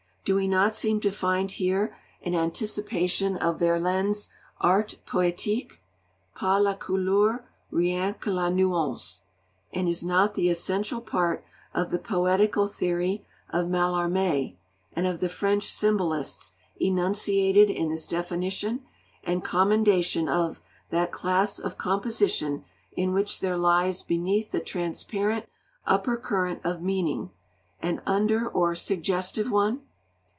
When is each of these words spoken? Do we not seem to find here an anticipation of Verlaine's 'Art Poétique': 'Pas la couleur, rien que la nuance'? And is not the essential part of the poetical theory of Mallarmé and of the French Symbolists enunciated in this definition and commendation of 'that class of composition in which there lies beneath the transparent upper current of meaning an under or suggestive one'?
Do 0.23 0.35
we 0.35 0.47
not 0.47 0.75
seem 0.75 0.99
to 0.99 1.09
find 1.09 1.49
here 1.49 1.97
an 2.23 2.35
anticipation 2.35 3.37
of 3.37 3.57
Verlaine's 3.57 4.27
'Art 4.59 4.97
Poétique': 5.07 5.79
'Pas 6.35 6.61
la 6.61 6.75
couleur, 6.75 7.45
rien 7.71 8.13
que 8.13 8.31
la 8.31 8.49
nuance'? 8.49 9.23
And 9.73 9.89
is 9.89 10.03
not 10.03 10.35
the 10.35 10.47
essential 10.47 11.01
part 11.01 11.43
of 11.73 11.89
the 11.89 11.97
poetical 11.97 12.67
theory 12.67 13.25
of 13.49 13.65
Mallarmé 13.65 14.57
and 14.93 15.07
of 15.07 15.21
the 15.21 15.27
French 15.27 15.67
Symbolists 15.67 16.51
enunciated 16.79 17.71
in 17.71 17.89
this 17.89 18.05
definition 18.05 18.83
and 19.23 19.43
commendation 19.43 20.29
of 20.29 20.61
'that 20.91 21.11
class 21.11 21.57
of 21.57 21.79
composition 21.79 22.63
in 22.91 23.11
which 23.13 23.39
there 23.39 23.57
lies 23.57 24.03
beneath 24.03 24.51
the 24.51 24.59
transparent 24.59 25.47
upper 25.87 26.15
current 26.15 26.61
of 26.63 26.79
meaning 26.79 27.31
an 27.81 28.03
under 28.05 28.47
or 28.47 28.75
suggestive 28.75 29.49
one'? 29.49 29.81